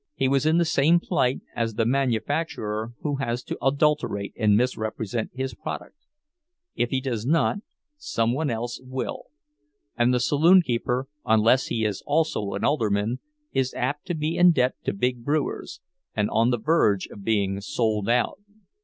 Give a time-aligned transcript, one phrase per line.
[0.15, 5.29] He was in the same plight as the manufacturer who has to adulterate and misrepresent
[5.31, 5.93] his product.
[6.73, 7.57] If he does not,
[7.99, 9.25] some one else will;
[9.95, 13.19] and the saloon keeper, unless he is also an alderman,
[13.53, 15.81] is apt to be in debt to the big brewers,
[16.15, 18.39] and on the verge of being sold out.